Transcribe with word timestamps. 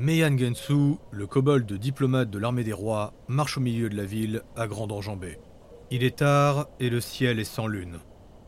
Meian 0.00 0.38
Gensu, 0.38 0.94
le 1.10 1.26
kobold 1.26 1.72
diplomate 1.72 2.30
de 2.30 2.38
l'armée 2.38 2.62
des 2.62 2.72
rois, 2.72 3.14
marche 3.26 3.58
au 3.58 3.60
milieu 3.60 3.88
de 3.88 3.96
la 3.96 4.04
ville, 4.04 4.42
à 4.54 4.68
grande 4.68 4.92
enjambée. 4.92 5.40
Il 5.90 6.04
est 6.04 6.18
tard 6.18 6.68
et 6.78 6.88
le 6.88 7.00
ciel 7.00 7.40
est 7.40 7.44
sans 7.44 7.66
lune. 7.66 7.98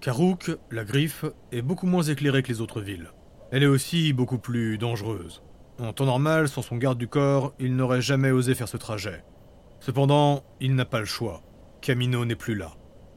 Karouk, 0.00 0.52
la 0.70 0.84
griffe, 0.84 1.24
est 1.50 1.62
beaucoup 1.62 1.88
moins 1.88 2.04
éclairée 2.04 2.44
que 2.44 2.52
les 2.52 2.60
autres 2.60 2.80
villes. 2.80 3.10
Elle 3.50 3.64
est 3.64 3.66
aussi 3.66 4.12
beaucoup 4.12 4.38
plus 4.38 4.78
dangereuse. 4.78 5.42
En 5.80 5.92
temps 5.92 6.06
normal, 6.06 6.48
sans 6.48 6.62
son 6.62 6.76
garde 6.76 6.98
du 6.98 7.08
corps, 7.08 7.52
il 7.58 7.74
n'aurait 7.74 8.00
jamais 8.00 8.30
osé 8.30 8.54
faire 8.54 8.68
ce 8.68 8.76
trajet. 8.76 9.24
Cependant, 9.80 10.44
il 10.60 10.76
n'a 10.76 10.84
pas 10.84 11.00
le 11.00 11.04
choix. 11.04 11.42
Camino 11.80 12.24
n'est 12.24 12.36
plus 12.36 12.54
là. 12.54 12.76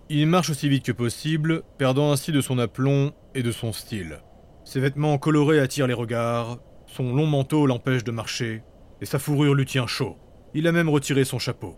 Il 0.10 0.26
marche 0.26 0.50
aussi 0.50 0.70
vite 0.70 0.86
que 0.86 0.92
possible, 0.92 1.62
perdant 1.78 2.12
ainsi 2.12 2.32
de 2.32 2.42
son 2.42 2.58
aplomb 2.58 3.14
et 3.36 3.44
de 3.44 3.52
son 3.52 3.74
style. 3.74 4.24
Ses 4.64 4.80
vêtements 4.80 5.20
colorés 5.20 5.60
attirent 5.60 5.86
les 5.86 5.94
regards, 5.94 6.58
son 6.94 7.16
long 7.16 7.26
manteau 7.26 7.66
l'empêche 7.66 8.04
de 8.04 8.12
marcher, 8.12 8.62
et 9.02 9.06
sa 9.06 9.18
fourrure 9.18 9.56
lui 9.56 9.66
tient 9.66 9.88
chaud. 9.88 10.16
Il 10.54 10.68
a 10.68 10.72
même 10.72 10.90
retiré 10.90 11.26
son 11.26 11.40
chapeau. 11.40 11.76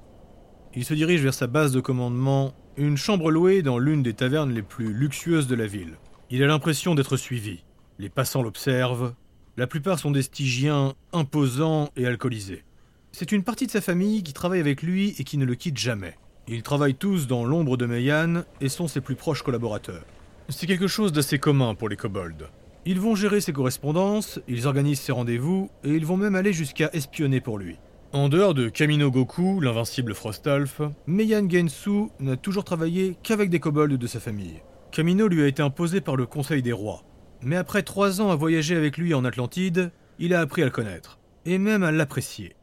Il 0.75 0.83
se 0.83 0.93
dirige 0.93 1.21
vers 1.21 1.33
sa 1.33 1.47
base 1.47 1.71
de 1.71 1.79
commandement, 1.79 2.53
une 2.75 2.97
chambre 2.97 3.31
louée 3.31 3.61
dans 3.61 3.79
l'une 3.79 4.03
des 4.03 4.13
tavernes 4.13 4.51
les 4.51 4.61
plus 4.61 4.93
luxueuses 4.93 5.47
de 5.47 5.55
la 5.55 5.67
ville. 5.67 5.97
Il 6.29 6.43
a 6.43 6.47
l'impression 6.47 6.95
d'être 6.95 7.15
suivi. 7.15 7.63
Les 7.97 8.09
passants 8.09 8.43
l'observent. 8.43 9.13
La 9.55 9.67
plupart 9.67 9.99
sont 9.99 10.11
des 10.11 10.21
stygiens 10.21 10.95
imposants 11.13 11.89
et 11.95 12.05
alcoolisés. 12.05 12.65
C'est 13.13 13.31
une 13.31 13.43
partie 13.43 13.67
de 13.67 13.71
sa 13.71 13.79
famille 13.79 14.21
qui 14.21 14.33
travaille 14.33 14.59
avec 14.59 14.81
lui 14.81 15.15
et 15.17 15.23
qui 15.23 15.37
ne 15.37 15.45
le 15.45 15.55
quitte 15.55 15.77
jamais. 15.77 16.17
Ils 16.49 16.61
travaillent 16.63 16.95
tous 16.95 17.25
dans 17.25 17.45
l'ombre 17.45 17.77
de 17.77 17.85
Meian 17.85 18.43
et 18.59 18.67
sont 18.67 18.89
ses 18.89 18.99
plus 18.99 19.15
proches 19.15 19.43
collaborateurs. 19.43 20.03
C'est 20.49 20.67
quelque 20.67 20.87
chose 20.87 21.13
d'assez 21.13 21.39
commun 21.39 21.73
pour 21.73 21.87
les 21.87 21.95
kobolds. 21.95 22.49
Ils 22.87 22.99
vont 22.99 23.15
gérer 23.15 23.41
ses 23.41 23.51
correspondances, 23.51 24.39
ils 24.47 24.67
organisent 24.67 24.99
ses 24.99 25.11
rendez-vous 25.11 25.71
et 25.83 25.89
ils 25.89 26.05
vont 26.05 26.17
même 26.17 26.35
aller 26.35 26.53
jusqu'à 26.53 26.91
espionner 26.93 27.41
pour 27.41 27.57
lui. 27.57 27.77
En 28.13 28.29
dehors 28.29 28.53
de 28.53 28.69
Kamino 28.69 29.09
Goku, 29.09 29.59
l'invincible 29.59 30.13
Frostalf, 30.13 30.81
Meian 31.07 31.49
Gensu 31.49 32.09
n'a 32.19 32.37
toujours 32.37 32.63
travaillé 32.63 33.17
qu'avec 33.23 33.49
des 33.49 33.59
kobolds 33.59 33.97
de 33.97 34.07
sa 34.07 34.19
famille. 34.19 34.61
Kamino 34.91 35.27
lui 35.27 35.41
a 35.41 35.47
été 35.47 35.63
imposé 35.63 35.99
par 35.99 36.15
le 36.15 36.27
Conseil 36.27 36.61
des 36.61 36.73
Rois. 36.73 37.03
Mais 37.41 37.55
après 37.55 37.81
trois 37.81 38.21
ans 38.21 38.29
à 38.29 38.35
voyager 38.35 38.75
avec 38.75 38.97
lui 38.97 39.15
en 39.15 39.25
Atlantide, 39.25 39.91
il 40.19 40.35
a 40.35 40.39
appris 40.39 40.61
à 40.61 40.65
le 40.65 40.71
connaître, 40.71 41.17
et 41.45 41.57
même 41.57 41.81
à 41.81 41.91
l'apprécier. 41.91 42.55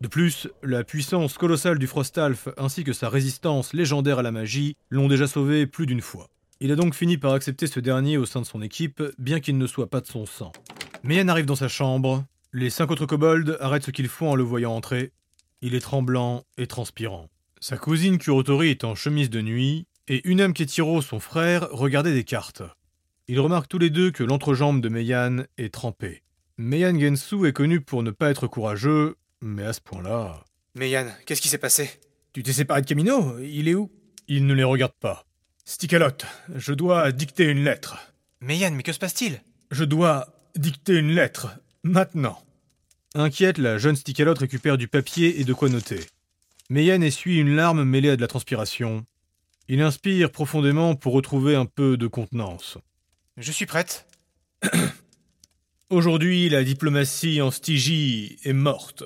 De 0.00 0.06
plus, 0.06 0.46
la 0.62 0.84
puissance 0.84 1.36
colossale 1.36 1.80
du 1.80 1.88
Frostalf 1.88 2.48
ainsi 2.56 2.84
que 2.84 2.92
sa 2.92 3.08
résistance 3.08 3.74
légendaire 3.74 4.20
à 4.20 4.22
la 4.22 4.30
magie 4.30 4.76
l'ont 4.88 5.08
déjà 5.08 5.26
sauvé 5.26 5.66
plus 5.66 5.86
d'une 5.86 6.00
fois. 6.00 6.28
Il 6.60 6.72
a 6.72 6.76
donc 6.76 6.94
fini 6.94 7.18
par 7.18 7.34
accepter 7.34 7.68
ce 7.68 7.78
dernier 7.78 8.16
au 8.16 8.26
sein 8.26 8.40
de 8.40 8.46
son 8.46 8.62
équipe, 8.62 9.00
bien 9.16 9.38
qu'il 9.38 9.58
ne 9.58 9.66
soit 9.68 9.88
pas 9.88 10.00
de 10.00 10.06
son 10.06 10.26
sang. 10.26 10.50
Meian 11.04 11.28
arrive 11.28 11.46
dans 11.46 11.54
sa 11.54 11.68
chambre, 11.68 12.24
les 12.52 12.68
cinq 12.68 12.90
autres 12.90 13.06
kobolds 13.06 13.56
arrêtent 13.60 13.84
ce 13.84 13.92
qu'ils 13.92 14.08
font 14.08 14.30
en 14.30 14.34
le 14.34 14.42
voyant 14.42 14.74
entrer. 14.74 15.12
Il 15.62 15.76
est 15.76 15.80
tremblant 15.80 16.42
et 16.56 16.66
transpirant. 16.66 17.28
Sa 17.60 17.76
cousine 17.76 18.18
Kurotori 18.18 18.70
est 18.70 18.82
en 18.82 18.96
chemise 18.96 19.30
de 19.30 19.40
nuit, 19.40 19.86
et 20.08 20.26
Unam 20.28 20.52
Ketiro, 20.52 21.00
son 21.00 21.20
frère, 21.20 21.68
regardait 21.70 22.14
des 22.14 22.24
cartes. 22.24 22.62
Ils 23.28 23.38
remarquent 23.38 23.68
tous 23.68 23.78
les 23.78 23.90
deux 23.90 24.10
que 24.10 24.24
l'entrejambe 24.24 24.80
de 24.80 24.88
Meian 24.88 25.44
est 25.58 25.72
trempée. 25.72 26.22
Meian 26.56 26.98
Gensu 26.98 27.46
est 27.46 27.52
connu 27.52 27.80
pour 27.80 28.02
ne 28.02 28.10
pas 28.10 28.30
être 28.30 28.48
courageux, 28.48 29.16
mais 29.40 29.62
à 29.62 29.72
ce 29.72 29.80
point-là... 29.80 30.44
Meian, 30.74 31.06
qu'est-ce 31.24 31.42
qui 31.42 31.48
s'est 31.48 31.58
passé? 31.58 31.88
Tu 32.32 32.42
t'es 32.42 32.52
séparé 32.52 32.80
de 32.80 32.86
Camino 32.86 33.38
Il 33.38 33.68
est 33.68 33.74
où? 33.74 33.92
Il 34.26 34.46
ne 34.46 34.54
les 34.54 34.64
regarde 34.64 34.94
pas. 34.98 35.27
Sticalote, 35.68 36.24
je 36.56 36.72
dois 36.72 37.12
dicter 37.12 37.44
une 37.44 37.62
lettre. 37.62 37.98
Meian, 38.40 38.70
mais 38.70 38.82
que 38.82 38.94
se 38.94 38.98
passe-t-il? 38.98 39.42
Je 39.70 39.84
dois 39.84 40.32
dicter 40.56 40.96
une 40.96 41.10
lettre. 41.10 41.48
Maintenant. 41.82 42.42
Inquiète, 43.14 43.58
la 43.58 43.76
jeune 43.76 43.94
Sticalote 43.94 44.38
récupère 44.38 44.78
du 44.78 44.88
papier 44.88 45.38
et 45.38 45.44
de 45.44 45.52
quoi 45.52 45.68
noter. 45.68 46.00
Meian 46.70 47.02
essuie 47.02 47.36
une 47.36 47.54
larme 47.54 47.84
mêlée 47.84 48.08
à 48.08 48.16
de 48.16 48.22
la 48.22 48.28
transpiration. 48.28 49.04
Il 49.68 49.82
inspire 49.82 50.30
profondément 50.30 50.94
pour 50.94 51.12
retrouver 51.12 51.54
un 51.54 51.66
peu 51.66 51.98
de 51.98 52.06
contenance. 52.06 52.78
Je 53.36 53.52
suis 53.52 53.66
prête. 53.66 54.06
Aujourd'hui, 55.90 56.48
la 56.48 56.64
diplomatie 56.64 57.42
en 57.42 57.50
Stygie 57.50 58.38
est 58.42 58.54
morte. 58.54 59.04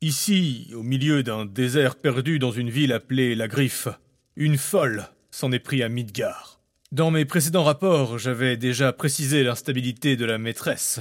Ici, 0.00 0.72
au 0.74 0.82
milieu 0.82 1.22
d'un 1.22 1.44
désert 1.44 1.96
perdu 1.96 2.38
dans 2.38 2.50
une 2.50 2.70
ville 2.70 2.94
appelée 2.94 3.34
la 3.34 3.46
Griffe, 3.46 3.88
une 4.36 4.56
folle 4.56 5.10
s'en 5.36 5.52
est 5.52 5.58
pris 5.58 5.82
à 5.82 5.90
Midgar. 5.90 6.60
Dans 6.92 7.10
mes 7.10 7.26
précédents 7.26 7.62
rapports, 7.62 8.18
j'avais 8.18 8.56
déjà 8.56 8.94
précisé 8.94 9.42
l'instabilité 9.42 10.16
de 10.16 10.24
la 10.24 10.38
maîtresse. 10.38 11.00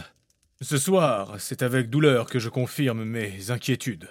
Ce 0.60 0.78
soir, 0.78 1.36
c'est 1.40 1.64
avec 1.64 1.90
douleur 1.90 2.26
que 2.26 2.40
je 2.40 2.50
confirme 2.50 3.06
mes 3.06 3.50
inquiétudes. 3.50 4.10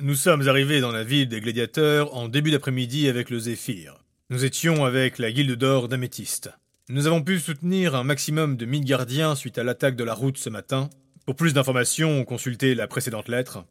Nous 0.00 0.16
sommes 0.16 0.46
arrivés 0.48 0.82
dans 0.82 0.92
la 0.92 1.02
ville 1.02 1.28
des 1.28 1.40
gladiateurs 1.40 2.14
en 2.14 2.28
début 2.28 2.50
d'après-midi 2.50 3.08
avec 3.08 3.30
le 3.30 3.38
Zéphyr. 3.38 4.04
Nous 4.28 4.44
étions 4.44 4.84
avec 4.84 5.16
la 5.16 5.32
guilde 5.32 5.56
d'or 5.56 5.88
d'Améthyste. 5.88 6.50
Nous 6.90 7.06
avons 7.06 7.22
pu 7.22 7.38
soutenir 7.38 7.94
un 7.94 8.04
maximum 8.04 8.58
de 8.58 8.66
Midgardiens 8.66 9.34
suite 9.34 9.56
à 9.56 9.64
l'attaque 9.64 9.96
de 9.96 10.04
la 10.04 10.12
route 10.12 10.36
ce 10.36 10.50
matin. 10.50 10.90
Pour 11.24 11.36
plus 11.36 11.54
d'informations, 11.54 12.26
consultez 12.26 12.74
la 12.74 12.86
précédente 12.86 13.28
lettre. 13.28 13.64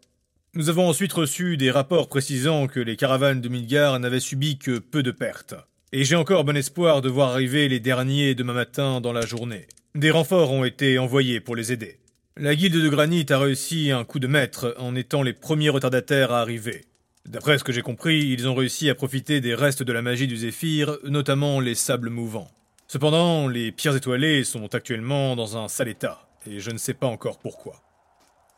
Nous 0.58 0.70
avons 0.70 0.90
ensuite 0.90 1.14
reçu 1.14 1.56
des 1.56 1.70
rapports 1.70 2.10
précisant 2.10 2.66
que 2.66 2.80
les 2.80 2.96
caravanes 2.96 3.42
de 3.42 3.48
Midgard 3.48 4.00
n'avaient 4.00 4.20
subi 4.20 4.58
que 4.58 4.80
peu 4.80 5.04
de 5.04 5.12
pertes. 5.12 5.54
Et 5.92 6.04
j'ai 6.04 6.16
encore 6.16 6.46
bon 6.46 6.58
espoir 6.58 7.04
de 7.04 7.10
voir 7.10 7.30
arriver 7.30 7.70
les 7.70 7.80
derniers 7.80 8.34
demain 8.34 8.54
matin 8.54 9.00
dans 9.00 9.14
la 9.14 9.24
journée. 9.24 9.68
Des 9.94 10.10
renforts 10.10 10.52
ont 10.52 10.64
été 10.64 10.98
envoyés 10.98 11.42
pour 11.42 11.56
les 11.56 11.74
aider. 11.74 12.00
La 12.38 12.56
guilde 12.56 12.74
de 12.74 12.90
granit 12.90 13.28
a 13.30 13.38
réussi 13.38 13.92
un 13.92 14.04
coup 14.04 14.18
de 14.18 14.26
maître 14.26 14.74
en 14.80 14.96
étant 14.96 15.22
les 15.22 15.34
premiers 15.34 15.70
retardataires 15.70 16.32
à 16.32 16.42
arriver. 16.42 16.86
D'après 17.28 17.60
ce 17.60 17.64
que 17.64 17.72
j'ai 17.72 17.84
compris, 17.84 18.26
ils 18.26 18.48
ont 18.48 18.56
réussi 18.56 18.90
à 18.90 18.96
profiter 18.96 19.42
des 19.42 19.54
restes 19.54 19.84
de 19.84 19.94
la 19.94 20.02
magie 20.02 20.26
du 20.26 20.38
Zéphyr, 20.38 20.98
notamment 21.04 21.60
les 21.60 21.76
sables 21.76 22.10
mouvants. 22.10 22.50
Cependant, 22.88 23.48
les 23.48 23.72
pierres 23.72 23.96
étoilées 23.96 24.44
sont 24.44 24.74
actuellement 24.74 25.36
dans 25.36 25.56
un 25.56 25.68
sale 25.68 25.90
état, 25.90 26.28
et 26.50 26.60
je 26.60 26.72
ne 26.72 26.80
sais 26.80 26.96
pas 26.96 27.06
encore 27.06 27.38
pourquoi. 27.38 27.84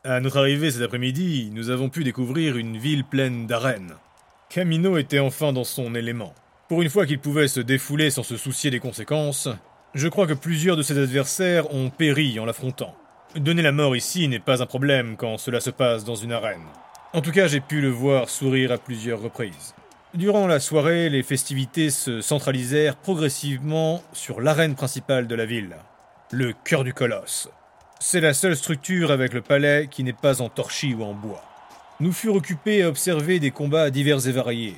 À 0.02 0.18
notre 0.20 0.38
arrivée 0.38 0.70
cet 0.70 0.80
après-midi, 0.80 1.50
nous 1.52 1.68
avons 1.68 1.90
pu 1.90 2.04
découvrir 2.04 2.56
une 2.56 2.78
ville 2.78 3.04
pleine 3.04 3.46
d'arènes. 3.46 3.92
Camino 4.48 4.96
était 4.96 5.18
enfin 5.18 5.52
dans 5.52 5.64
son 5.64 5.94
élément. 5.94 6.34
Pour 6.70 6.80
une 6.80 6.88
fois 6.88 7.04
qu'il 7.04 7.18
pouvait 7.18 7.48
se 7.48 7.60
défouler 7.60 8.08
sans 8.08 8.22
se 8.22 8.38
soucier 8.38 8.70
des 8.70 8.80
conséquences, 8.80 9.50
je 9.92 10.08
crois 10.08 10.26
que 10.26 10.32
plusieurs 10.32 10.78
de 10.78 10.82
ses 10.82 10.96
adversaires 10.96 11.74
ont 11.74 11.90
péri 11.90 12.40
en 12.40 12.46
l'affrontant. 12.46 12.96
Donner 13.36 13.60
la 13.60 13.72
mort 13.72 13.94
ici 13.94 14.26
n'est 14.26 14.38
pas 14.38 14.62
un 14.62 14.66
problème 14.66 15.16
quand 15.18 15.36
cela 15.36 15.60
se 15.60 15.68
passe 15.68 16.02
dans 16.02 16.14
une 16.14 16.32
arène. 16.32 16.64
En 17.12 17.20
tout 17.20 17.32
cas, 17.32 17.46
j'ai 17.46 17.60
pu 17.60 17.82
le 17.82 17.90
voir 17.90 18.30
sourire 18.30 18.72
à 18.72 18.78
plusieurs 18.78 19.20
reprises. 19.20 19.74
Durant 20.14 20.46
la 20.46 20.60
soirée, 20.60 21.10
les 21.10 21.22
festivités 21.22 21.90
se 21.90 22.22
centralisèrent 22.22 22.96
progressivement 22.96 24.02
sur 24.14 24.40
l'arène 24.40 24.76
principale 24.76 25.26
de 25.26 25.34
la 25.34 25.44
ville, 25.44 25.76
le 26.32 26.54
cœur 26.64 26.84
du 26.84 26.94
colosse. 26.94 27.50
C'est 28.02 28.22
la 28.22 28.32
seule 28.32 28.56
structure 28.56 29.10
avec 29.10 29.34
le 29.34 29.42
palais 29.42 29.86
qui 29.90 30.04
n'est 30.04 30.14
pas 30.14 30.40
en 30.40 30.48
torchis 30.48 30.94
ou 30.94 31.04
en 31.04 31.12
bois. 31.12 31.44
Nous 32.00 32.14
furent 32.14 32.36
occupés 32.36 32.82
à 32.82 32.88
observer 32.88 33.40
des 33.40 33.50
combats 33.50 33.90
divers 33.90 34.26
et 34.26 34.32
variés, 34.32 34.76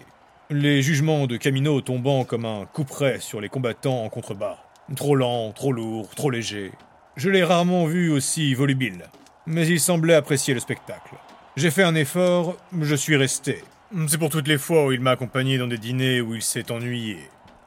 les 0.50 0.82
jugements 0.82 1.28
de 1.28 1.36
Camino 1.36 1.80
tombant 1.82 2.24
comme 2.24 2.44
un 2.44 2.66
couperet 2.66 3.20
sur 3.20 3.40
les 3.40 3.48
combattants 3.48 4.02
en 4.02 4.08
contrebas. 4.08 4.58
Trop 4.96 5.14
lent, 5.14 5.52
trop 5.52 5.72
lourd, 5.72 6.12
trop 6.16 6.30
léger. 6.30 6.72
Je 7.14 7.30
l'ai 7.30 7.44
rarement 7.44 7.86
vu 7.86 8.10
aussi 8.10 8.54
volubile, 8.54 9.04
mais 9.46 9.68
il 9.68 9.78
semblait 9.78 10.14
apprécier 10.14 10.52
le 10.52 10.58
spectacle. 10.58 11.14
J'ai 11.56 11.70
fait 11.70 11.84
un 11.84 11.94
effort, 11.94 12.56
je 12.80 12.96
suis 12.96 13.14
resté, 13.14 13.62
c'est 14.08 14.18
pour 14.18 14.30
toutes 14.30 14.48
les 14.48 14.58
fois 14.58 14.86
où 14.86 14.90
il 14.90 15.00
m'a 15.00 15.12
accompagné 15.12 15.58
dans 15.58 15.68
des 15.68 15.78
dîners 15.78 16.20
où 16.20 16.34
il 16.34 16.42
s'est 16.42 16.72
ennuyé. 16.72 17.18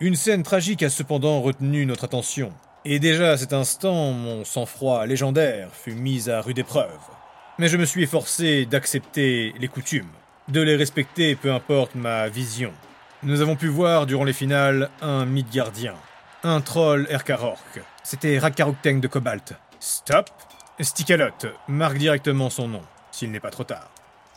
Une 0.01 0.15
scène 0.15 0.43
tragique 0.43 0.83
a 0.83 0.89
cependant 0.89 1.39
retenu 1.39 1.85
notre 1.85 2.03
attention. 2.03 2.51
Et 2.87 2.99
déjà 2.99 3.31
à 3.31 3.37
cet 3.37 3.51
instant, 3.51 4.11
mon 4.11 4.45
sang-froid 4.45 5.07
légendaire 5.07 5.69
fut 5.73 5.95
mis 5.95 6.29
à 6.29 6.39
rude 6.39 6.59
épreuve. 6.59 6.99
Mais 7.57 7.67
je 7.67 7.77
me 7.77 7.85
suis 7.85 8.03
efforcé 8.03 8.67
d'accepter 8.67 9.55
les 9.57 9.67
coutumes, 9.67 10.11
de 10.49 10.61
les 10.61 10.75
respecter 10.75 11.35
peu 11.35 11.51
importe 11.51 11.95
ma 11.95 12.29
vision. 12.29 12.71
Nous 13.23 13.41
avons 13.41 13.55
pu 13.55 13.69
voir 13.69 14.05
durant 14.05 14.23
les 14.23 14.33
finales 14.33 14.91
un 15.01 15.25
Midgardien, 15.25 15.95
un 16.43 16.61
troll 16.61 17.07
Erkarork. 17.09 17.81
C'était 18.03 18.37
Rakarukten 18.37 19.01
de 19.01 19.07
Cobalt. 19.07 19.53
Stop 19.79 20.29
Sticalote 20.79 21.47
marque 21.67 21.97
directement 21.97 22.51
son 22.51 22.67
nom, 22.67 22.83
s'il 23.09 23.31
n'est 23.31 23.39
pas 23.39 23.49
trop 23.49 23.63
tard. 23.63 23.89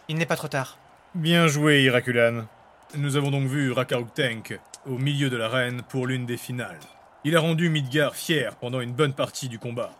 Il 0.09 0.17
n'est 0.17 0.25
pas 0.25 0.37
trop 0.37 0.49
tard. 0.49 0.79
Bien 1.15 1.49
joué, 1.49 1.83
Irakulan. 1.83 2.47
Nous 2.95 3.17
avons 3.17 3.31
donc 3.31 3.47
vu 3.47 3.73
Rakaruk 3.73 4.15
Tank 4.15 4.59
au 4.87 4.97
milieu 4.97 5.29
de 5.29 5.37
l'arène 5.37 5.83
pour 5.83 6.07
l'une 6.07 6.25
des 6.25 6.39
finales. 6.39 6.79
Il 7.25 7.37
a 7.37 7.41
rendu 7.41 7.69
Midgar 7.69 8.15
fier 8.15 8.55
pendant 8.57 8.81
une 8.81 8.93
bonne 8.93 9.13
partie 9.13 9.49
du 9.49 9.59
combat. 9.59 9.91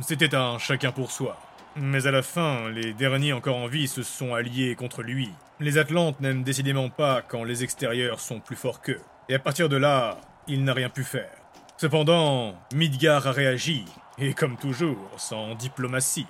C'était 0.00 0.36
un 0.36 0.58
chacun 0.58 0.92
pour 0.92 1.10
soi. 1.10 1.36
Mais 1.74 2.06
à 2.06 2.12
la 2.12 2.22
fin, 2.22 2.70
les 2.70 2.94
derniers 2.94 3.32
encore 3.32 3.56
en 3.56 3.66
vie 3.66 3.88
se 3.88 4.04
sont 4.04 4.32
alliés 4.32 4.76
contre 4.76 5.02
lui. 5.02 5.28
Les 5.58 5.76
Atlantes 5.76 6.20
n'aiment 6.20 6.44
décidément 6.44 6.88
pas 6.88 7.20
quand 7.20 7.42
les 7.42 7.64
extérieurs 7.64 8.20
sont 8.20 8.38
plus 8.38 8.54
forts 8.54 8.80
qu'eux. 8.80 9.00
Et 9.28 9.34
à 9.34 9.40
partir 9.40 9.68
de 9.68 9.76
là, 9.76 10.20
il 10.46 10.62
n'a 10.62 10.72
rien 10.72 10.88
pu 10.88 11.02
faire. 11.02 11.32
Cependant, 11.78 12.54
Midgar 12.72 13.26
a 13.26 13.32
réagi, 13.32 13.84
et 14.16 14.32
comme 14.32 14.56
toujours, 14.56 15.10
sans 15.16 15.56
diplomatie. 15.56 16.26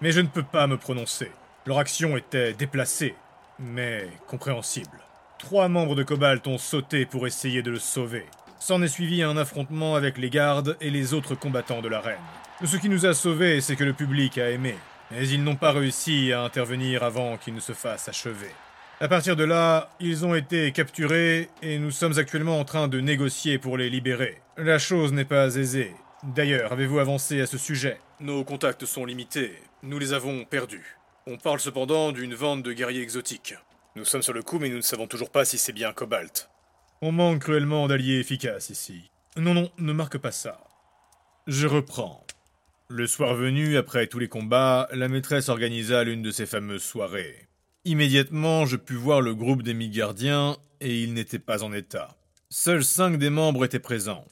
Mais 0.00 0.12
je 0.12 0.20
ne 0.20 0.28
peux 0.28 0.44
pas 0.44 0.68
me 0.68 0.76
prononcer. 0.76 1.32
Leur 1.66 1.78
action 1.78 2.16
était 2.16 2.52
déplacée, 2.52 3.16
mais 3.58 4.08
compréhensible. 4.28 4.98
Trois 5.38 5.68
membres 5.68 5.96
de 5.96 6.04
Cobalt 6.04 6.46
ont 6.46 6.58
sauté 6.58 7.04
pour 7.04 7.26
essayer 7.26 7.62
de 7.62 7.72
le 7.72 7.78
sauver. 7.78 8.26
S'en 8.60 8.82
est 8.82 8.88
suivi 8.88 9.22
un 9.22 9.36
affrontement 9.36 9.94
avec 9.94 10.18
les 10.18 10.30
gardes 10.30 10.76
et 10.80 10.90
les 10.90 11.14
autres 11.14 11.34
combattants 11.34 11.80
de 11.80 11.88
la 11.88 12.00
reine. 12.00 12.18
Ce 12.64 12.76
qui 12.76 12.88
nous 12.88 13.06
a 13.06 13.14
sauvés, 13.14 13.60
c'est 13.60 13.76
que 13.76 13.84
le 13.84 13.92
public 13.92 14.36
a 14.38 14.50
aimé. 14.50 14.74
Mais 15.10 15.28
ils 15.28 15.42
n'ont 15.42 15.56
pas 15.56 15.72
réussi 15.72 16.32
à 16.32 16.42
intervenir 16.42 17.02
avant 17.02 17.36
qu'ils 17.36 17.54
ne 17.54 17.60
se 17.60 17.72
fassent 17.72 18.08
achever. 18.08 18.50
À 19.00 19.06
partir 19.06 19.36
de 19.36 19.44
là, 19.44 19.90
ils 20.00 20.26
ont 20.26 20.34
été 20.34 20.72
capturés 20.72 21.48
et 21.62 21.78
nous 21.78 21.92
sommes 21.92 22.18
actuellement 22.18 22.58
en 22.58 22.64
train 22.64 22.88
de 22.88 23.00
négocier 23.00 23.58
pour 23.58 23.78
les 23.78 23.88
libérer. 23.88 24.42
La 24.56 24.78
chose 24.78 25.12
n'est 25.12 25.24
pas 25.24 25.54
aisée. 25.54 25.94
D'ailleurs, 26.24 26.72
avez-vous 26.72 26.98
avancé 26.98 27.40
à 27.40 27.46
ce 27.46 27.58
sujet? 27.58 28.00
Nos 28.18 28.42
contacts 28.42 28.84
sont 28.86 29.04
limités. 29.04 29.54
Nous 29.84 30.00
les 30.00 30.12
avons 30.12 30.44
perdus. 30.44 30.98
On 31.28 31.36
parle 31.36 31.60
cependant 31.60 32.10
d'une 32.10 32.34
vente 32.34 32.64
de 32.64 32.72
guerriers 32.72 33.02
exotiques. 33.02 33.54
Nous 33.94 34.04
sommes 34.04 34.22
sur 34.22 34.32
le 34.32 34.42
coup, 34.42 34.58
mais 34.58 34.68
nous 34.68 34.78
ne 34.78 34.82
savons 34.82 35.06
toujours 35.06 35.30
pas 35.30 35.44
si 35.44 35.58
c'est 35.58 35.72
bien 35.72 35.92
Cobalt. 35.92 36.50
On 37.00 37.12
manque 37.12 37.42
cruellement 37.42 37.86
d'alliés 37.86 38.18
efficaces 38.18 38.70
ici. 38.70 39.10
Non, 39.36 39.54
non, 39.54 39.70
ne 39.78 39.92
marque 39.92 40.18
pas 40.18 40.32
ça. 40.32 40.64
Je 41.46 41.66
reprends. 41.68 42.26
Le 42.88 43.06
soir 43.06 43.34
venu, 43.34 43.76
après 43.76 44.08
tous 44.08 44.18
les 44.18 44.28
combats, 44.28 44.88
la 44.92 45.08
maîtresse 45.08 45.48
organisa 45.48 46.02
l'une 46.02 46.22
de 46.22 46.32
ces 46.32 46.46
fameuses 46.46 46.82
soirées. 46.82 47.46
Immédiatement, 47.84 48.66
je 48.66 48.76
pus 48.76 48.96
voir 48.96 49.20
le 49.20 49.34
groupe 49.34 49.62
des 49.62 49.74
mi-gardiens, 49.74 50.56
et 50.80 51.02
ils 51.02 51.14
n'étaient 51.14 51.38
pas 51.38 51.62
en 51.62 51.72
état. 51.72 52.16
Seuls 52.50 52.84
cinq 52.84 53.18
des 53.18 53.30
membres 53.30 53.64
étaient 53.64 53.78
présents. 53.78 54.24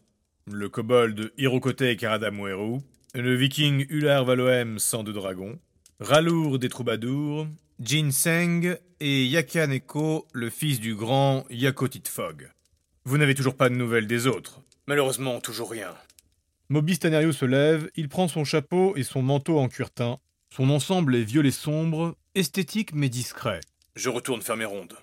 Le 0.51 0.69
kobold 0.69 1.33
Hirokote 1.39 1.97
Karadamueru, 1.97 2.81
le 3.15 3.35
viking 3.35 3.87
Ular 3.91 4.25
Valoem 4.25 4.79
sans 4.79 5.05
de 5.05 5.13
dragon, 5.13 5.59
Ralour 6.01 6.59
des 6.59 6.69
troubadours, 6.69 7.47
Ginseng 7.81 8.77
et 9.01 9.25
Yakaneko, 9.27 10.27
le 10.33 10.51
fils 10.51 10.81
du 10.81 10.95
grand 10.95 11.45
Yakotitfog. 11.49 12.51
Vous 13.07 13.19
n'avez 13.19 13.37
toujours 13.37 13.55
pas 13.55 13.69
de 13.69 13.77
nouvelles 13.77 14.09
des 14.09 14.27
autres 14.27 14.63
Malheureusement, 14.89 15.39
toujours 15.39 15.71
rien. 15.71 15.95
Moby 16.71 16.97
Stanerio 16.97 17.31
se 17.31 17.45
lève, 17.45 17.89
il 17.95 18.09
prend 18.09 18.27
son 18.27 18.43
chapeau 18.45 18.97
et 18.97 19.05
son 19.05 19.23
manteau 19.23 19.61
en 19.61 19.69
cuirtin. 19.69 20.19
Son 20.51 20.71
ensemble 20.71 21.15
est 21.15 21.23
violet 21.23 21.53
sombre, 21.53 22.17
esthétique 22.35 22.93
mais 22.95 23.09
discret. 23.09 23.61
Je 23.95 24.09
retourne 24.09 24.43
faire 24.43 24.57
mes 24.57 24.65
rondes. 24.65 24.95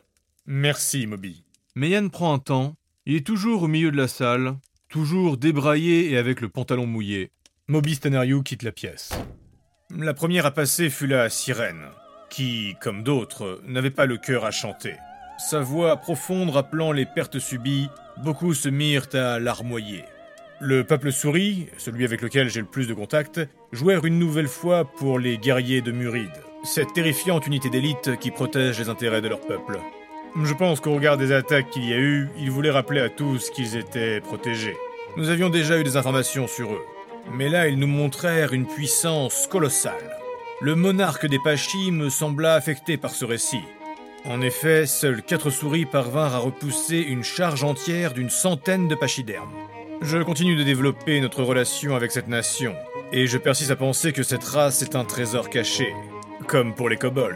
Merci, 0.45 1.07
Moby. 1.07 1.45
Mayan 1.75 2.09
prend 2.09 2.33
un 2.33 2.39
temps. 2.39 2.75
Il 3.05 3.15
est 3.15 3.25
toujours 3.25 3.63
au 3.63 3.67
milieu 3.69 3.89
de 3.89 3.95
la 3.95 4.09
salle, 4.09 4.57
toujours 4.89 5.37
débraillé 5.37 6.11
et 6.11 6.17
avec 6.17 6.41
le 6.41 6.49
pantalon 6.49 6.85
mouillé. 6.85 7.31
Moby 7.69 7.95
Stanerio 7.95 8.41
quitte 8.41 8.63
la 8.63 8.73
pièce. 8.73 9.11
La 9.97 10.13
première 10.13 10.45
à 10.45 10.51
passer 10.51 10.89
fut 10.89 11.07
la 11.07 11.29
sirène, 11.29 11.85
qui, 12.29 12.75
comme 12.81 13.03
d'autres, 13.03 13.61
n'avait 13.65 13.91
pas 13.91 14.07
le 14.07 14.17
cœur 14.17 14.43
à 14.43 14.51
chanter. 14.51 14.95
Sa 15.37 15.59
voix 15.59 15.97
profonde 15.97 16.51
rappelant 16.51 16.91
les 16.91 17.05
pertes 17.05 17.39
subies, 17.39 17.89
beaucoup 18.17 18.53
se 18.53 18.69
mirent 18.69 19.07
à 19.13 19.39
larmoyer. 19.39 20.05
Le 20.59 20.83
peuple 20.83 21.11
souris, 21.11 21.67
celui 21.77 22.05
avec 22.05 22.21
lequel 22.21 22.49
j'ai 22.49 22.61
le 22.61 22.67
plus 22.67 22.87
de 22.87 22.93
contact, 22.93 23.41
jouèrent 23.71 24.05
une 24.05 24.19
nouvelle 24.19 24.47
fois 24.47 24.85
pour 24.85 25.19
les 25.19 25.37
guerriers 25.37 25.81
de 25.81 25.91
Muride, 25.91 26.31
cette 26.63 26.93
terrifiante 26.93 27.47
unité 27.47 27.69
d'élite 27.69 28.17
qui 28.19 28.31
protège 28.31 28.79
les 28.79 28.89
intérêts 28.89 29.21
de 29.21 29.27
leur 29.27 29.41
peuple. 29.41 29.79
Je 30.41 30.53
pense 30.53 30.79
qu'au 30.79 30.93
regard 30.93 31.17
des 31.17 31.31
attaques 31.31 31.69
qu'il 31.71 31.85
y 31.85 31.93
a 31.93 31.97
eu, 31.99 32.29
ils 32.37 32.51
voulaient 32.51 32.71
rappeler 32.71 33.01
à 33.01 33.09
tous 33.09 33.49
qu'ils 33.49 33.75
étaient 33.75 34.21
protégés. 34.21 34.77
Nous 35.17 35.29
avions 35.29 35.49
déjà 35.49 35.79
eu 35.79 35.83
des 35.83 35.97
informations 35.97 36.47
sur 36.47 36.71
eux, 36.71 36.85
mais 37.33 37.49
là 37.49 37.67
ils 37.67 37.77
nous 37.77 37.87
montrèrent 37.87 38.53
une 38.53 38.67
puissance 38.67 39.47
colossale. 39.47 40.17
Le 40.61 40.75
monarque 40.75 41.25
des 41.25 41.39
Pachis 41.43 41.91
me 41.91 42.09
sembla 42.09 42.53
affecté 42.53 42.97
par 42.97 43.11
ce 43.11 43.25
récit. 43.25 43.63
En 44.25 44.39
effet, 44.39 44.85
seules 44.85 45.21
quatre 45.21 45.49
souris 45.49 45.85
parvinrent 45.85 46.33
à 46.33 46.37
repousser 46.37 46.99
une 46.99 47.25
charge 47.25 47.65
entière 47.65 48.13
d'une 48.13 48.29
centaine 48.29 48.87
de 48.87 48.95
pachydermes. 48.95 49.51
Je 50.01 50.17
continue 50.19 50.55
de 50.55 50.63
développer 50.63 51.19
notre 51.19 51.43
relation 51.43 51.93
avec 51.93 52.09
cette 52.13 52.29
nation, 52.29 52.73
et 53.11 53.27
je 53.27 53.37
persiste 53.37 53.71
à 53.71 53.75
penser 53.75 54.13
que 54.13 54.23
cette 54.23 54.45
race 54.45 54.81
est 54.81 54.95
un 54.95 55.03
trésor 55.03 55.49
caché, 55.49 55.93
comme 56.47 56.73
pour 56.73 56.87
les 56.87 56.95
kobolds. 56.95 57.35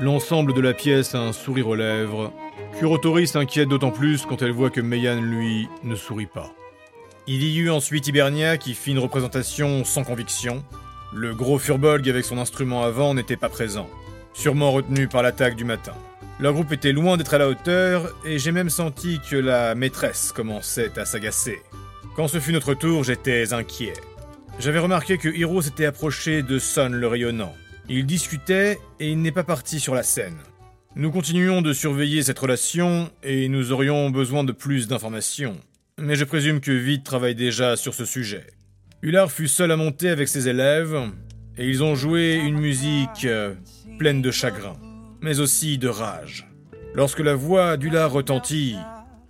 L'ensemble 0.00 0.54
de 0.54 0.60
la 0.62 0.72
pièce 0.72 1.14
a 1.14 1.20
un 1.20 1.34
sourire 1.34 1.68
aux 1.68 1.74
lèvres. 1.74 2.32
Kurotori 2.78 3.26
s'inquiète 3.26 3.68
d'autant 3.68 3.90
plus 3.90 4.24
quand 4.24 4.40
elle 4.40 4.52
voit 4.52 4.70
que 4.70 4.80
Meian, 4.80 5.20
lui, 5.20 5.68
ne 5.84 5.96
sourit 5.96 6.24
pas. 6.24 6.50
Il 7.26 7.42
y 7.42 7.58
eut 7.58 7.70
ensuite 7.70 8.06
Hibernia 8.06 8.56
qui 8.56 8.72
fit 8.72 8.92
une 8.92 9.00
représentation 9.00 9.84
sans 9.84 10.04
conviction. 10.04 10.64
Le 11.12 11.34
gros 11.34 11.58
Furbolg 11.58 12.08
avec 12.08 12.24
son 12.24 12.38
instrument 12.38 12.84
avant 12.84 13.12
n'était 13.12 13.36
pas 13.36 13.50
présent 13.50 13.88
sûrement 14.36 14.70
retenu 14.70 15.08
par 15.08 15.22
l'attaque 15.22 15.56
du 15.56 15.64
matin. 15.64 15.94
Leur 16.38 16.52
groupe 16.52 16.72
était 16.72 16.92
loin 16.92 17.16
d'être 17.16 17.32
à 17.32 17.38
la 17.38 17.48
hauteur, 17.48 18.14
et 18.26 18.38
j'ai 18.38 18.52
même 18.52 18.68
senti 18.68 19.18
que 19.30 19.36
la 19.36 19.74
maîtresse 19.74 20.32
commençait 20.32 20.98
à 20.98 21.06
s'agacer. 21.06 21.58
Quand 22.14 22.28
ce 22.28 22.38
fut 22.38 22.52
notre 22.52 22.74
tour, 22.74 23.02
j'étais 23.02 23.54
inquiet. 23.54 23.94
J'avais 24.58 24.78
remarqué 24.78 25.16
que 25.16 25.30
Hiro 25.30 25.62
s'était 25.62 25.86
approché 25.86 26.42
de 26.42 26.58
Son 26.58 26.90
le 26.90 27.06
rayonnant. 27.06 27.54
Il 27.88 28.04
discutait 28.04 28.78
et 29.00 29.10
il 29.10 29.22
n'est 29.22 29.32
pas 29.32 29.44
parti 29.44 29.80
sur 29.80 29.94
la 29.94 30.02
scène. 30.02 30.36
Nous 30.94 31.10
continuons 31.10 31.62
de 31.62 31.72
surveiller 31.72 32.22
cette 32.22 32.38
relation 32.38 33.10
et 33.22 33.48
nous 33.48 33.72
aurions 33.72 34.10
besoin 34.10 34.44
de 34.44 34.52
plus 34.52 34.88
d'informations. 34.88 35.56
Mais 35.98 36.16
je 36.16 36.24
présume 36.24 36.60
que 36.60 36.72
Vite 36.72 37.04
travaille 37.04 37.34
déjà 37.34 37.76
sur 37.76 37.94
ce 37.94 38.04
sujet. 38.04 38.46
Hullard 39.02 39.30
fut 39.30 39.48
seul 39.48 39.70
à 39.72 39.76
monter 39.76 40.10
avec 40.10 40.28
ses 40.28 40.48
élèves 40.48 40.98
et 41.58 41.68
ils 41.68 41.82
ont 41.82 41.94
joué 41.94 42.34
une 42.34 42.58
musique 42.58 43.24
euh, 43.24 43.54
pleine 43.98 44.22
de 44.22 44.30
chagrin, 44.30 44.76
mais 45.20 45.40
aussi 45.40 45.78
de 45.78 45.88
rage. 45.88 46.46
Lorsque 46.94 47.20
la 47.20 47.34
voix 47.34 47.76
d'Ula 47.76 48.06
retentit, 48.06 48.76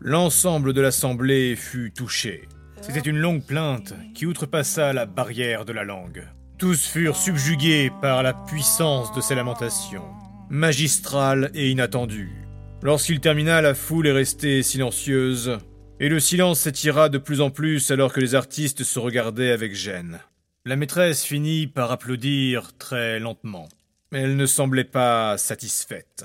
l'ensemble 0.01 0.73
de 0.73 0.81
l'assemblée 0.81 1.57
fut 1.57 1.93
touché. 1.93 2.49
C'était 2.81 3.01
une 3.01 3.19
longue 3.19 3.43
plainte 3.43 3.95
qui 4.15 4.27
outrepassa 4.27 4.93
la 4.93 5.07
barrière 5.07 5.65
de 5.65 5.73
la 5.73 5.85
langue. 5.85 6.29
Tous 6.59 6.87
furent 6.87 7.17
subjugués 7.17 7.91
par 8.01 8.23
la 8.23 8.33
puissance 8.33 9.13
de 9.15 9.21
ces 9.21 9.35
lamentations, 9.35 10.05
magistrales 10.49 11.51
et 11.55 11.71
inattendues. 11.71 12.47
Lorsqu'il 12.83 13.21
termina, 13.21 13.61
la 13.63 13.75
foule 13.75 14.07
est 14.07 14.13
restée 14.13 14.63
silencieuse, 14.63 15.59
et 15.99 16.09
le 16.09 16.21
silence 16.21 16.61
s'étira 16.61 17.09
de 17.09 17.19
plus 17.19 17.41
en 17.41 17.51
plus 17.51 17.91
alors 17.91 18.13
que 18.13 18.21
les 18.21 18.35
artistes 18.35 18.85
se 18.85 18.99
regardaient 18.99 19.51
avec 19.51 19.75
gêne. 19.75 20.21
La 20.65 20.77
maîtresse 20.77 21.25
finit 21.25 21.67
par 21.67 21.91
applaudir 21.93 22.77
très 22.79 23.19
lentement. 23.19 23.69
Elle 24.13 24.37
ne 24.37 24.47
semblait 24.47 24.85
pas 24.85 25.37
satisfaite. 25.37 26.25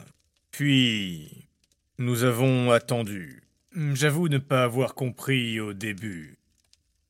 Puis, 0.52 1.48
nous 1.98 2.24
avons 2.24 2.72
attendu. 2.72 3.44
J'avoue 3.94 4.28
ne 4.28 4.38
pas 4.38 4.64
avoir 4.64 4.94
compris 4.94 5.60
au 5.60 5.74
début. 5.74 6.38